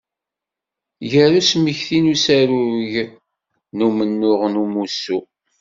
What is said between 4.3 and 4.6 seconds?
n